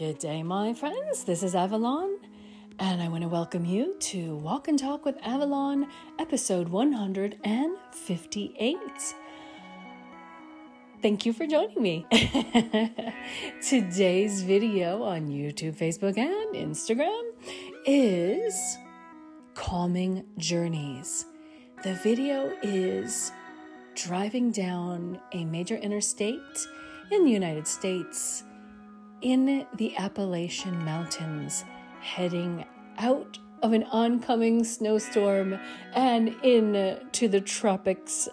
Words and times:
Good 0.00 0.18
day, 0.18 0.42
my 0.42 0.72
friends. 0.72 1.24
This 1.24 1.42
is 1.42 1.54
Avalon, 1.54 2.16
and 2.78 3.02
I 3.02 3.08
want 3.08 3.22
to 3.22 3.28
welcome 3.28 3.66
you 3.66 3.96
to 3.98 4.34
Walk 4.36 4.66
and 4.66 4.78
Talk 4.78 5.04
with 5.04 5.18
Avalon, 5.22 5.88
episode 6.18 6.70
158. 6.70 8.78
Thank 11.02 11.26
you 11.26 11.34
for 11.34 11.46
joining 11.46 11.82
me. 11.82 12.06
Today's 13.62 14.42
video 14.42 15.02
on 15.02 15.28
YouTube, 15.28 15.76
Facebook, 15.76 16.16
and 16.16 16.54
Instagram 16.54 17.20
is 17.84 18.78
Calming 19.52 20.24
Journeys. 20.38 21.26
The 21.84 21.92
video 21.96 22.56
is 22.62 23.32
driving 23.94 24.50
down 24.50 25.20
a 25.32 25.44
major 25.44 25.76
interstate 25.76 26.40
in 27.10 27.26
the 27.26 27.30
United 27.30 27.68
States 27.68 28.44
in 29.22 29.66
the 29.76 29.96
Appalachian 29.96 30.84
Mountains, 30.84 31.64
heading 32.00 32.64
out 32.98 33.38
of 33.62 33.72
an 33.72 33.84
oncoming 33.84 34.64
snowstorm 34.64 35.58
and 35.92 36.28
into 36.42 37.28
the 37.28 37.40
tropics 37.40 38.28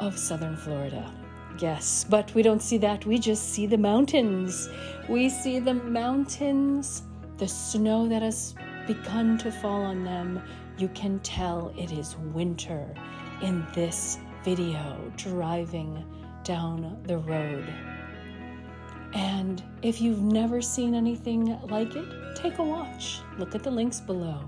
of 0.00 0.18
southern 0.18 0.56
Florida. 0.56 1.12
Yes, 1.58 2.04
but 2.08 2.34
we 2.34 2.42
don't 2.42 2.62
see 2.62 2.78
that. 2.78 3.06
We 3.06 3.18
just 3.18 3.50
see 3.50 3.66
the 3.66 3.78
mountains. 3.78 4.68
We 5.08 5.28
see 5.28 5.58
the 5.58 5.74
mountains, 5.74 7.02
the 7.38 7.48
snow 7.48 8.08
that 8.08 8.22
has 8.22 8.54
begun 8.86 9.38
to 9.38 9.50
fall 9.50 9.82
on 9.82 10.04
them. 10.04 10.42
You 10.78 10.88
can 10.88 11.18
tell 11.20 11.72
it 11.78 11.92
is 11.92 12.16
winter 12.34 12.94
in 13.42 13.66
this 13.74 14.18
video 14.44 15.12
driving 15.16 16.04
down 16.44 16.98
the 17.04 17.18
road. 17.18 17.72
And 19.14 19.62
if 19.82 20.00
you've 20.00 20.22
never 20.22 20.60
seen 20.60 20.94
anything 20.94 21.58
like 21.68 21.94
it, 21.96 22.36
take 22.36 22.58
a 22.58 22.64
watch. 22.64 23.20
Look 23.38 23.54
at 23.54 23.62
the 23.62 23.70
links 23.70 24.00
below. 24.00 24.40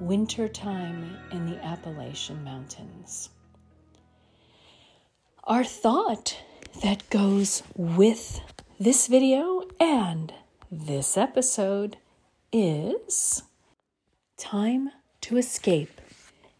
Wintertime 0.00 1.16
in 1.30 1.46
the 1.46 1.64
Appalachian 1.64 2.42
Mountains. 2.44 3.30
Our 5.44 5.64
thought 5.64 6.38
that 6.82 7.08
goes 7.10 7.62
with 7.76 8.40
this 8.78 9.06
video 9.06 9.62
and 9.78 10.32
this 10.70 11.16
episode 11.16 11.96
is 12.52 13.42
time 14.36 14.90
to 15.22 15.36
escape 15.36 16.00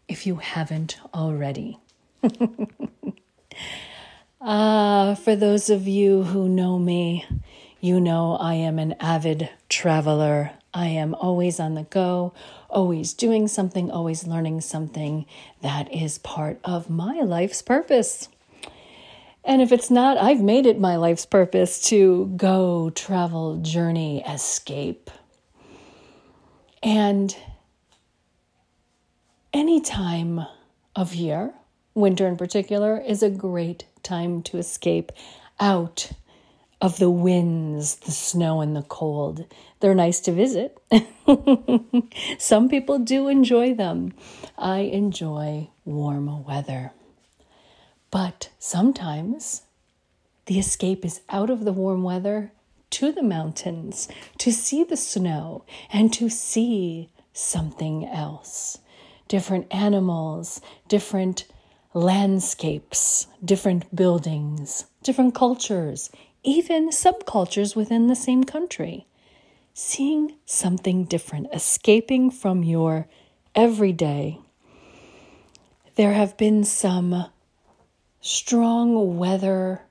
if 0.07 0.25
you 0.25 0.35
haven't 0.35 0.99
already. 1.13 1.79
Ah, 4.45 5.15
for 5.23 5.37
those 5.37 5.69
of 5.69 5.87
you 5.87 6.23
who 6.23 6.49
know 6.49 6.77
me, 6.77 7.25
you 7.79 8.01
know 8.01 8.35
I 8.35 8.55
am 8.55 8.77
an 8.77 8.93
avid 8.99 9.49
traveler. 9.69 10.51
I 10.73 10.87
am 10.87 11.15
always 11.15 11.61
on 11.61 11.75
the 11.75 11.83
go, 11.83 12.33
always 12.69 13.13
doing 13.13 13.47
something, 13.47 13.89
always 13.89 14.27
learning 14.27 14.59
something. 14.59 15.25
That 15.61 15.89
is 15.93 16.17
part 16.17 16.59
of 16.65 16.89
my 16.89 17.21
life's 17.21 17.61
purpose. 17.61 18.27
And 19.45 19.61
if 19.61 19.71
it's 19.71 19.89
not, 19.89 20.17
I've 20.17 20.41
made 20.41 20.65
it 20.65 20.77
my 20.77 20.97
life's 20.97 21.25
purpose 21.25 21.81
to 21.83 22.25
go, 22.35 22.89
travel, 22.89 23.59
journey, 23.59 24.25
escape. 24.25 25.09
And 26.81 27.33
any 29.53 29.79
time 29.79 30.45
of 30.97 31.15
year, 31.15 31.53
winter 31.95 32.27
in 32.27 32.37
particular, 32.37 32.99
is 32.99 33.23
a 33.23 33.29
great 33.29 33.85
time 34.01 34.41
to 34.43 34.57
escape 34.57 35.11
out 35.59 36.11
of 36.81 36.99
the 36.99 37.09
winds, 37.09 37.95
the 37.95 38.11
snow, 38.11 38.59
and 38.59 38.75
the 38.75 38.81
cold. 38.81 39.45
They're 39.79 39.95
nice 39.95 40.19
to 40.21 40.33
visit. 40.33 40.77
Some 42.37 42.67
people 42.67 42.99
do 42.99 43.29
enjoy 43.29 43.73
them. 43.73 44.13
I 44.57 44.79
enjoy 44.79 45.69
warm 45.85 46.43
weather. 46.43 46.91
But 48.11 48.49
sometimes 48.59 49.63
the 50.45 50.59
escape 50.59 51.05
is 51.05 51.21
out 51.29 51.49
of 51.49 51.63
the 51.63 51.71
warm 51.71 52.03
weather 52.03 52.51
to 52.91 53.11
the 53.11 53.23
mountains 53.23 54.07
to 54.37 54.51
see 54.51 54.83
the 54.83 54.97
snow 54.97 55.63
and 55.91 56.11
to 56.13 56.29
see 56.29 57.09
something 57.31 58.05
else. 58.05 58.77
Different 59.27 59.73
animals, 59.73 60.61
different 60.87 61.45
landscapes, 61.93 63.27
different 63.43 63.95
buildings, 63.95 64.85
different 65.03 65.35
cultures, 65.35 66.09
even 66.43 66.89
subcultures 66.89 67.75
within 67.75 68.07
the 68.07 68.15
same 68.15 68.43
country. 68.43 69.05
Seeing 69.75 70.35
something 70.45 71.05
different, 71.05 71.47
escaping 71.53 72.29
from 72.29 72.63
your 72.63 73.07
everyday. 73.55 74.39
There 75.95 76.13
have 76.13 76.37
been 76.37 76.63
some 76.63 77.25
strong 78.21 79.17
weather 79.17 79.81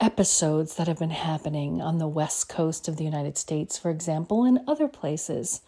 episodes 0.00 0.74
that 0.76 0.88
have 0.88 0.98
been 0.98 1.10
happening 1.10 1.80
on 1.80 1.98
the 1.98 2.08
west 2.08 2.48
coast 2.48 2.88
of 2.88 2.96
the 2.96 3.04
United 3.04 3.38
States, 3.38 3.78
for 3.78 3.90
example, 3.90 4.44
and 4.44 4.60
other 4.66 4.88
places 4.88 5.60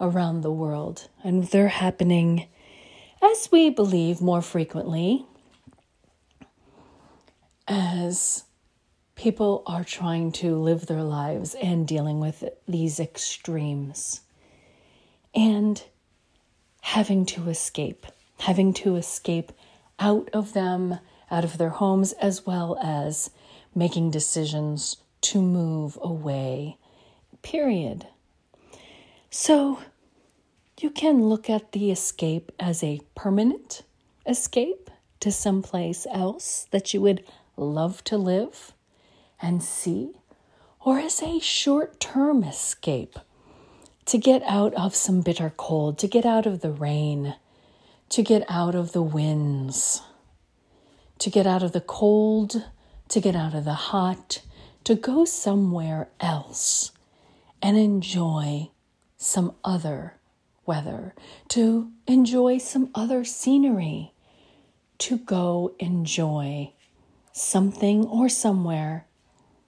around 0.00 0.42
the 0.42 0.52
world. 0.52 1.08
And 1.22 1.44
they're 1.44 1.68
happening 1.68 2.46
as 3.24 3.50
we 3.50 3.70
believe 3.70 4.20
more 4.20 4.42
frequently, 4.42 5.24
as 7.66 8.44
people 9.14 9.62
are 9.66 9.84
trying 9.84 10.30
to 10.30 10.56
live 10.56 10.86
their 10.86 11.02
lives 11.02 11.54
and 11.54 11.88
dealing 11.88 12.20
with 12.20 12.44
these 12.68 13.00
extremes 13.00 14.20
and 15.34 15.84
having 16.82 17.24
to 17.24 17.48
escape, 17.48 18.06
having 18.40 18.74
to 18.74 18.96
escape 18.96 19.52
out 19.98 20.28
of 20.32 20.52
them, 20.52 20.98
out 21.30 21.44
of 21.44 21.56
their 21.56 21.70
homes, 21.70 22.12
as 22.14 22.44
well 22.44 22.78
as 22.82 23.30
making 23.74 24.10
decisions 24.10 24.98
to 25.22 25.40
move 25.40 25.98
away, 26.02 26.76
period. 27.42 28.06
So, 29.30 29.78
you 30.80 30.90
can 30.90 31.28
look 31.28 31.48
at 31.48 31.72
the 31.72 31.90
escape 31.90 32.50
as 32.58 32.82
a 32.82 33.00
permanent 33.14 33.82
escape 34.26 34.90
to 35.20 35.30
someplace 35.30 36.06
else 36.10 36.66
that 36.70 36.92
you 36.92 37.00
would 37.00 37.24
love 37.56 38.02
to 38.04 38.16
live 38.16 38.72
and 39.40 39.62
see, 39.62 40.12
or 40.80 40.98
as 40.98 41.22
a 41.22 41.38
short 41.38 42.00
term 42.00 42.42
escape 42.44 43.18
to 44.06 44.18
get 44.18 44.42
out 44.42 44.74
of 44.74 44.94
some 44.94 45.20
bitter 45.20 45.52
cold, 45.56 45.98
to 45.98 46.08
get 46.08 46.26
out 46.26 46.46
of 46.46 46.60
the 46.60 46.70
rain, 46.70 47.36
to 48.10 48.22
get 48.22 48.44
out 48.48 48.74
of 48.74 48.92
the 48.92 49.02
winds, 49.02 50.02
to 51.18 51.30
get 51.30 51.46
out 51.46 51.62
of 51.62 51.72
the 51.72 51.80
cold, 51.80 52.68
to 53.08 53.20
get 53.20 53.34
out 53.34 53.54
of 53.54 53.64
the 53.64 53.74
hot, 53.74 54.42
to 54.82 54.94
go 54.94 55.24
somewhere 55.24 56.08
else 56.20 56.92
and 57.62 57.78
enjoy 57.78 58.68
some 59.16 59.54
other 59.64 60.14
weather, 60.66 61.14
to 61.48 61.90
enjoy 62.06 62.58
some 62.58 62.90
other 62.94 63.24
scenery, 63.24 64.12
to 64.98 65.18
go 65.18 65.74
enjoy 65.78 66.72
something 67.32 68.04
or 68.06 68.28
somewhere 68.28 69.06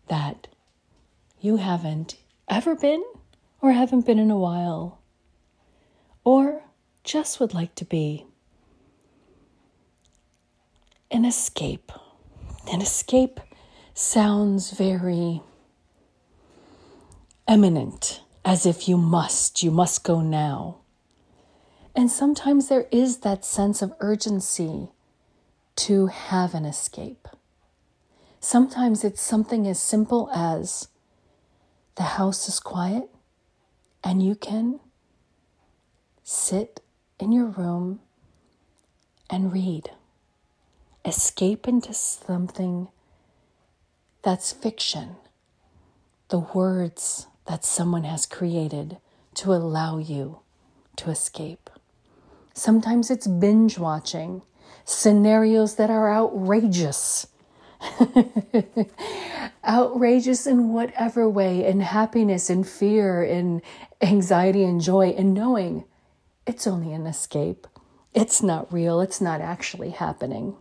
that 0.09 0.47
you 1.41 1.57
haven't 1.57 2.17
ever 2.49 2.75
been 2.75 3.05
or 3.61 3.73
haven't 3.73 4.07
been 4.07 4.19
in 4.19 4.31
a 4.31 4.39
while, 4.39 5.01
or 6.25 6.63
just 7.05 7.41
would 7.41 7.55
like 7.55 7.75
to 7.75 7.85
be. 7.85 8.27
An 11.11 11.25
escape. 11.25 11.93
An 12.73 12.81
escape 12.81 13.41
sounds 13.95 14.71
very 14.73 15.41
eminent, 17.49 18.21
as 18.45 18.67
if 18.67 18.89
you 18.89 18.97
must, 18.97 19.63
you 19.63 19.71
must 19.71 20.05
go 20.05 20.21
now. 20.21 20.79
And 21.97 22.11
sometimes 22.11 22.69
there 22.69 22.87
is 22.93 23.19
that 23.19 23.43
sense 23.43 23.81
of 23.81 23.95
urgency 24.01 24.91
to 25.77 26.09
have 26.09 26.53
an 26.53 26.67
escape. 26.67 27.27
Sometimes 28.39 29.03
it's 29.03 29.23
something 29.23 29.67
as 29.67 29.81
simple 29.81 30.29
as 30.35 30.89
the 31.95 32.03
house 32.03 32.49
is 32.51 32.61
quiet 32.61 33.09
and 34.05 34.23
you 34.23 34.35
can 34.35 34.79
sit 36.23 36.81
in 37.19 37.33
your 37.33 37.47
room 37.47 38.01
and 39.31 39.51
read. 39.51 39.91
Escape 41.03 41.67
into 41.67 41.95
something 41.95 42.89
that's 44.23 44.53
fiction, 44.53 45.17
the 46.29 46.41
words 46.41 47.27
that 47.47 47.65
someone 47.65 48.05
has 48.05 48.27
created 48.27 48.99
to 49.35 49.55
allow 49.55 49.97
you 49.97 50.41
to 50.97 51.11
escape. 51.11 51.66
Sometimes 52.57 53.11
it's 53.11 53.27
binge 53.27 53.79
watching 53.79 54.41
scenarios 54.87 55.75
that 55.75 55.91
are 55.91 56.11
outrageous. 56.11 57.27
outrageous 59.69 60.47
in 60.47 60.73
whatever 60.73 61.29
way, 61.29 61.67
in 61.67 61.81
happiness, 61.81 62.49
in 62.49 62.65
fear, 62.65 63.23
in 63.23 63.61
anxiety 64.01 64.65
and 64.65 64.81
joy, 64.81 65.09
and 65.11 65.35
knowing 65.35 65.85
it's 66.47 66.67
only 66.67 66.95
an 66.95 67.07
escape. 67.07 67.67
It's 68.15 68.43
not 68.43 68.73
real, 68.73 69.03
it's 69.03 69.21
not 69.21 69.43
actually 69.43 69.91
happening. 69.91 70.57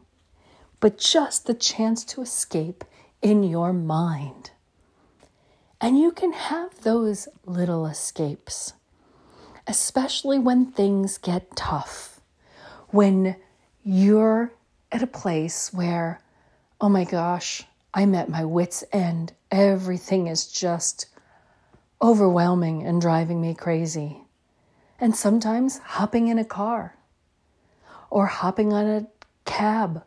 But 0.82 0.98
just 0.98 1.48
the 1.48 1.54
chance 1.54 2.04
to 2.06 2.22
escape 2.22 2.84
in 3.22 3.42
your 3.42 3.72
mind. 3.72 4.52
And 5.80 5.98
you 5.98 6.12
can 6.12 6.34
have 6.34 6.82
those 6.82 7.30
little 7.46 7.86
escapes, 7.86 8.74
especially 9.68 10.40
when 10.40 10.72
things 10.72 11.18
get 11.18 11.56
tough, 11.56 12.20
when 12.90 13.36
you're 13.84 14.54
at 14.92 15.02
a 15.02 15.08
place 15.08 15.74
where, 15.74 16.22
oh 16.82 16.90
my 16.90 17.04
gosh, 17.04 17.64
I'm 17.94 18.14
at 18.16 18.30
my 18.30 18.44
wits' 18.44 18.84
end. 18.92 19.34
Everything 19.52 20.28
is 20.28 20.48
just 20.48 21.08
overwhelming 22.02 22.86
and 22.86 23.00
driving 23.00 23.42
me 23.42 23.56
crazy. 23.56 24.22
And 25.00 25.16
sometimes 25.16 25.78
hopping 25.80 26.28
in 26.28 26.38
a 26.38 26.46
car, 26.46 26.98
or 28.10 28.28
hopping 28.28 28.74
on 28.74 28.86
a 28.86 29.08
cab, 29.46 30.04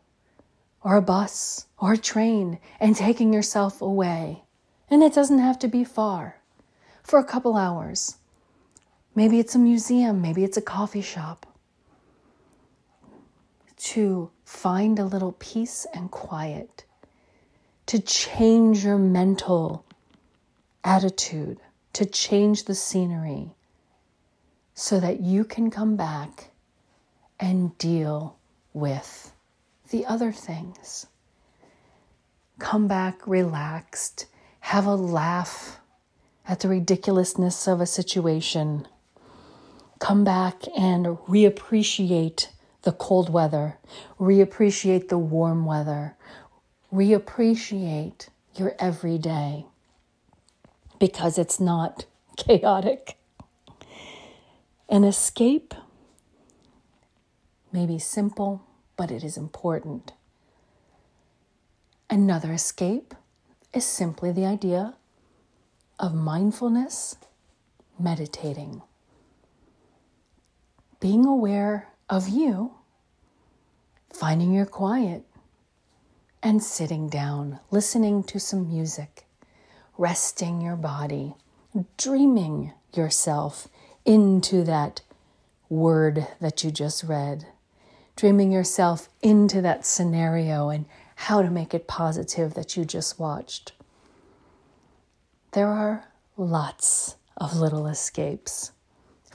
or 0.82 0.96
a 0.96 1.02
bus, 1.02 1.66
or 1.78 1.94
a 1.94 1.98
train, 1.98 2.58
and 2.78 2.94
taking 2.94 3.32
yourself 3.32 3.82
away. 3.82 4.44
And 4.90 5.02
it 5.02 5.14
doesn't 5.14 5.40
have 5.40 5.58
to 5.60 5.68
be 5.68 5.82
far 5.82 6.36
for 7.02 7.18
a 7.18 7.24
couple 7.24 7.56
hours. 7.56 8.17
Maybe 9.18 9.40
it's 9.40 9.56
a 9.56 9.58
museum, 9.58 10.22
maybe 10.22 10.44
it's 10.44 10.56
a 10.56 10.62
coffee 10.62 11.00
shop. 11.00 11.44
To 13.78 14.30
find 14.44 14.96
a 14.96 15.04
little 15.04 15.32
peace 15.40 15.88
and 15.92 16.08
quiet, 16.08 16.84
to 17.86 17.98
change 17.98 18.84
your 18.84 18.96
mental 18.96 19.84
attitude, 20.84 21.58
to 21.94 22.04
change 22.04 22.66
the 22.66 22.76
scenery 22.76 23.56
so 24.74 25.00
that 25.00 25.18
you 25.18 25.42
can 25.42 25.68
come 25.68 25.96
back 25.96 26.50
and 27.40 27.76
deal 27.76 28.36
with 28.72 29.32
the 29.90 30.06
other 30.06 30.30
things. 30.30 31.08
Come 32.60 32.86
back 32.86 33.26
relaxed, 33.26 34.26
have 34.60 34.86
a 34.86 34.94
laugh 34.94 35.80
at 36.46 36.60
the 36.60 36.68
ridiculousness 36.68 37.66
of 37.66 37.80
a 37.80 37.86
situation. 37.86 38.86
Come 39.98 40.22
back 40.22 40.62
and 40.76 41.06
reappreciate 41.06 42.48
the 42.82 42.92
cold 42.92 43.30
weather, 43.30 43.78
reappreciate 44.18 45.08
the 45.08 45.18
warm 45.18 45.64
weather, 45.66 46.16
reappreciate 46.92 48.28
your 48.54 48.74
everyday 48.78 49.66
because 50.98 51.36
it's 51.38 51.58
not 51.58 52.06
chaotic. 52.36 53.16
An 54.88 55.04
escape 55.04 55.74
may 57.72 57.84
be 57.84 57.98
simple, 57.98 58.62
but 58.96 59.10
it 59.10 59.22
is 59.22 59.36
important. 59.36 60.12
Another 62.08 62.52
escape 62.52 63.14
is 63.74 63.84
simply 63.84 64.32
the 64.32 64.46
idea 64.46 64.94
of 65.98 66.14
mindfulness, 66.14 67.16
meditating, 67.98 68.82
being 71.00 71.24
aware 71.24 71.88
of 72.08 72.28
you, 72.28 72.72
finding 74.12 74.52
your 74.52 74.66
quiet, 74.66 75.22
and 76.42 76.62
sitting 76.62 77.08
down, 77.08 77.60
listening 77.70 78.22
to 78.24 78.40
some 78.40 78.68
music, 78.68 79.26
resting 79.96 80.60
your 80.60 80.76
body, 80.76 81.34
dreaming 81.96 82.72
yourself 82.94 83.68
into 84.04 84.64
that 84.64 85.00
word 85.68 86.26
that 86.40 86.64
you 86.64 86.70
just 86.70 87.04
read, 87.04 87.46
dreaming 88.16 88.50
yourself 88.50 89.08
into 89.22 89.60
that 89.60 89.84
scenario 89.84 90.68
and 90.68 90.86
how 91.14 91.42
to 91.42 91.50
make 91.50 91.74
it 91.74 91.86
positive 91.86 92.54
that 92.54 92.76
you 92.76 92.84
just 92.84 93.18
watched. 93.18 93.72
There 95.52 95.68
are 95.68 96.08
lots 96.36 97.16
of 97.36 97.56
little 97.56 97.86
escapes 97.86 98.72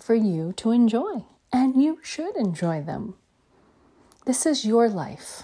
for 0.01 0.15
you 0.15 0.53
to 0.57 0.71
enjoy, 0.71 1.25
and 1.53 1.81
you 1.81 1.99
should 2.03 2.35
enjoy 2.35 2.81
them. 2.81 3.13
This 4.25 4.45
is 4.45 4.65
your 4.65 4.89
life. 4.89 5.43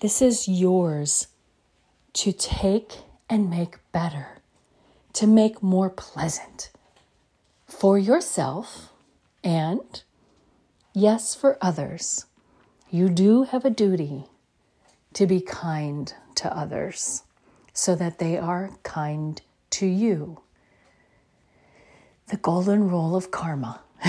This 0.00 0.20
is 0.20 0.48
yours 0.48 1.28
to 2.14 2.32
take 2.32 2.98
and 3.30 3.48
make 3.48 3.78
better, 3.92 4.42
to 5.12 5.26
make 5.28 5.62
more 5.62 5.88
pleasant 5.88 6.70
for 7.66 7.96
yourself 7.96 8.90
and, 9.44 10.02
yes, 10.92 11.34
for 11.34 11.56
others. 11.60 12.26
You 12.90 13.08
do 13.08 13.44
have 13.44 13.64
a 13.64 13.70
duty 13.70 14.24
to 15.14 15.26
be 15.26 15.40
kind 15.40 16.12
to 16.34 16.54
others 16.54 17.22
so 17.72 17.94
that 17.94 18.18
they 18.18 18.36
are 18.36 18.72
kind 18.82 19.40
to 19.70 19.86
you. 19.86 20.40
The 22.28 22.36
golden 22.36 22.88
rule 22.88 23.14
of 23.14 23.30
karma. 23.30 23.80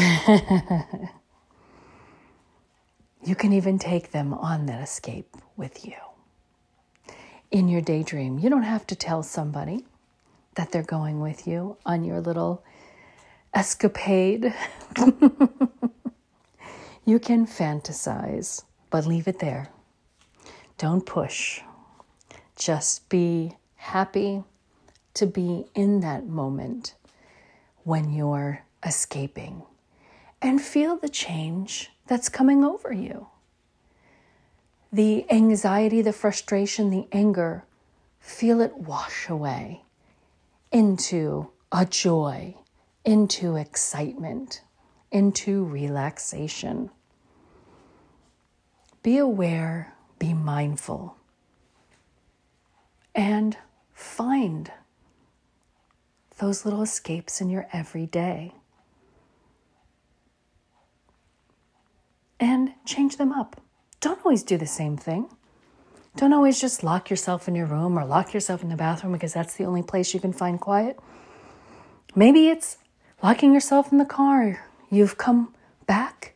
you 3.24 3.36
can 3.36 3.54
even 3.54 3.78
take 3.78 4.12
them 4.12 4.34
on 4.34 4.66
that 4.66 4.82
escape 4.82 5.38
with 5.56 5.86
you. 5.86 5.94
In 7.52 7.68
your 7.68 7.82
daydream, 7.82 8.40
you 8.40 8.50
don't 8.50 8.64
have 8.64 8.88
to 8.88 8.96
tell 8.96 9.22
somebody 9.22 9.86
that 10.56 10.72
they're 10.72 10.82
going 10.82 11.20
with 11.20 11.46
you 11.48 11.78
on 11.86 12.04
your 12.04 12.22
little 12.22 12.64
escapade. 13.54 14.54
you 17.06 17.20
can 17.20 17.46
fantasize, 17.46 18.64
but 18.90 19.06
leave 19.06 19.28
it 19.28 19.38
there. 19.40 19.70
Don't 20.80 21.06
push. 21.06 21.62
Just 22.56 23.08
be 23.10 23.58
happy 23.76 24.44
to 25.14 25.28
be 25.28 25.66
in 25.76 26.00
that 26.00 26.26
moment 26.26 26.96
when 27.84 28.12
you're 28.12 28.64
escaping 28.84 29.64
and 30.44 30.62
feel 30.62 30.98
the 30.98 31.10
change 31.10 31.92
that's 32.08 32.30
coming 32.30 32.64
over 32.64 32.92
you. 32.92 33.28
The 34.92 35.26
anxiety, 35.32 36.02
the 36.02 36.14
frustration, 36.14 36.90
the 36.90 37.08
anger, 37.12 37.66
feel 38.20 38.62
it 38.62 38.78
wash 38.78 39.30
away 39.30 39.84
into 40.72 41.50
a 41.72 41.86
joy 41.86 42.56
into 43.06 43.56
excitement, 43.56 44.62
into 45.12 45.64
relaxation. 45.64 46.90
Be 49.02 49.18
aware, 49.18 49.94
be 50.20 50.34
mindful, 50.34 51.18
and 53.14 53.58
find 53.94 54.72
those 56.38 56.66
little 56.66 56.82
escapes 56.82 57.42
in 57.42 57.50
your 57.50 57.68
everyday. 57.74 58.54
And 62.44 62.74
change 62.86 63.16
them 63.16 63.32
up. 63.32 63.62
Don't 64.02 64.20
always 64.26 64.44
do 64.44 64.58
the 64.58 64.68
same 64.68 64.98
thing. 64.98 65.30
Don't 66.18 66.34
always 66.34 66.60
just 66.60 66.84
lock 66.84 67.10
yourself 67.10 67.48
in 67.48 67.56
your 67.56 67.68
room 67.68 67.98
or 67.98 68.04
lock 68.04 68.34
yourself 68.34 68.62
in 68.62 68.68
the 68.68 68.76
bathroom 68.76 69.14
because 69.14 69.32
that's 69.32 69.56
the 69.56 69.64
only 69.64 69.82
place 69.82 70.14
you 70.14 70.20
can 70.20 70.34
find 70.34 70.60
quiet. 70.60 71.00
Maybe 72.16 72.50
it's 72.50 72.80
locking 73.24 73.54
yourself 73.54 73.94
in 73.94 73.98
the 73.98 74.04
car, 74.04 74.66
you've 74.92 75.18
come 75.18 75.56
back 75.88 76.34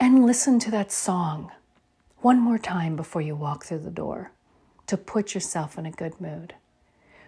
and 0.00 0.24
listen 0.24 0.58
to 0.60 0.70
that 0.70 0.90
song 0.90 1.52
one 2.22 2.40
more 2.40 2.56
time 2.56 2.96
before 2.96 3.20
you 3.20 3.36
walk 3.36 3.66
through 3.66 3.80
the 3.80 3.90
door 3.90 4.32
to 4.86 4.96
put 4.96 5.34
yourself 5.34 5.76
in 5.76 5.84
a 5.84 5.90
good 5.90 6.18
mood 6.22 6.54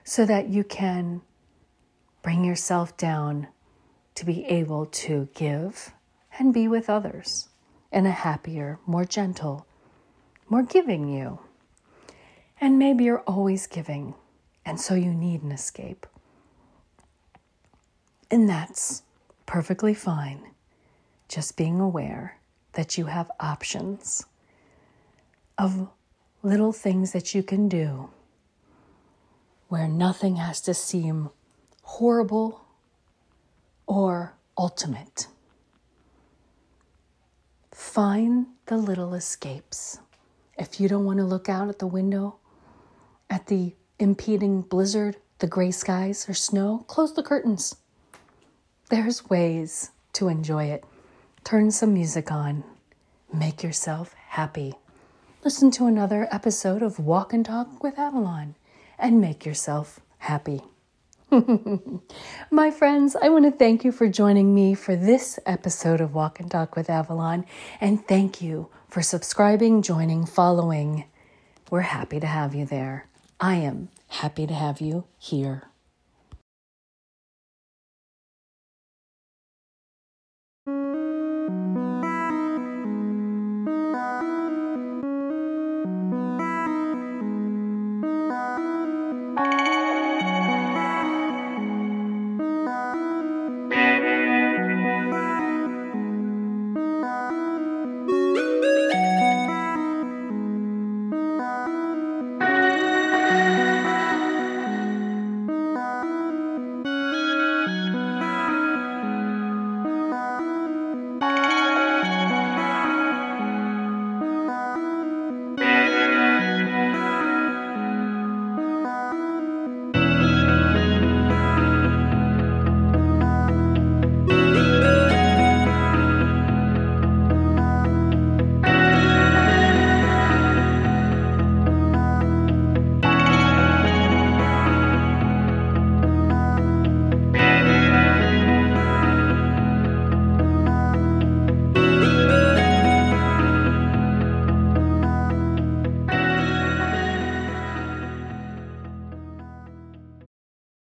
so 0.05 0.25
that 0.25 0.49
you 0.49 0.65
can 0.65 1.21
bring 2.23 2.47
yourself 2.47 2.97
down 2.97 3.47
to 4.15 4.25
be 4.25 4.47
able 4.47 4.87
to 4.87 5.29
give 5.35 5.93
and 6.39 6.55
be 6.55 6.67
with 6.67 6.89
others 6.89 7.51
in 7.95 8.07
a 8.07 8.11
happier, 8.11 8.81
more 8.87 9.05
gentle, 9.05 9.67
more 10.49 10.65
giving 10.65 11.09
you. 11.09 11.39
And 12.61 12.79
maybe 12.79 13.05
you're 13.05 13.21
always 13.21 13.69
giving, 13.69 14.15
and 14.67 14.81
so 14.81 14.95
you 14.95 15.15
need 15.15 15.43
an 15.43 15.53
escape. 15.53 16.07
And 18.31 18.49
that's 18.49 19.03
perfectly 19.47 19.95
fine. 19.95 20.43
Just 21.29 21.57
being 21.57 21.79
aware 21.79 22.39
that 22.73 22.99
you 22.99 23.07
have 23.07 23.31
options 23.39 24.27
of 25.57 25.89
little 26.43 26.73
things 26.73 27.13
that 27.13 27.33
you 27.33 27.45
can 27.45 27.69
do 27.69 28.11
where 29.69 29.87
nothing 29.87 30.37
has 30.37 30.61
to 30.63 30.75
seem 30.75 31.31
horrible 31.83 32.65
or 33.87 34.35
ultimate. 34.59 35.29
Find 37.75 38.47
the 38.67 38.77
little 38.77 39.15
escapes. 39.15 39.99
If 40.57 40.79
you 40.79 40.89
don't 40.89 41.05
want 41.05 41.19
to 41.19 41.25
look 41.25 41.49
out 41.49 41.69
at 41.69 41.81
the 41.81 41.89
window 41.89 42.37
at 43.29 43.49
the 43.49 43.75
impeding 43.99 44.63
blizzard, 44.63 45.17
the 45.41 45.49
gray 45.49 45.73
skies, 45.73 46.29
or 46.29 46.35
snow, 46.35 46.85
close 46.87 47.13
the 47.15 47.23
curtains. 47.25 47.75
There's 48.91 49.29
ways 49.29 49.91
to 50.13 50.29
enjoy 50.29 50.67
it. 50.67 50.85
Turn 51.43 51.73
some 51.73 51.93
music 51.93 52.31
on. 52.31 52.63
Make 53.33 53.65
yourself 53.65 54.15
happy. 54.29 54.75
Listen 55.43 55.73
to 55.73 55.87
another 55.87 56.29
episode 56.31 56.81
of 56.81 57.01
Walk 57.01 57.33
and 57.33 57.45
Talk 57.45 57.83
with 57.83 57.99
Avalon 57.99 58.55
and 59.01 59.21
make 59.21 59.45
yourself 59.45 59.99
happy. 60.19 60.63
My 62.51 62.71
friends, 62.71 63.17
I 63.17 63.29
want 63.29 63.45
to 63.45 63.51
thank 63.51 63.85
you 63.85 63.93
for 63.93 64.09
joining 64.09 64.55
me 64.55 64.75
for 64.75 64.95
this 64.95 65.39
episode 65.47 66.01
of 66.01 66.15
Walk 66.15 66.39
and 66.39 66.51
Talk 66.51 66.77
with 66.77 66.91
Avalon, 66.91 67.45
and 67.81 68.07
thank 68.07 68.43
you 68.43 68.69
for 68.89 69.03
subscribing, 69.03 69.83
joining, 69.83 70.27
following. 70.27 71.05
We're 71.71 71.81
happy 71.81 72.21
to 72.21 72.27
have 72.27 72.55
you 72.55 72.67
there. 72.67 73.09
I 73.41 73.57
am 73.57 73.89
happy 74.09 74.47
to 74.47 74.55
have 74.55 74.81
you 74.81 75.05
here. 75.19 75.65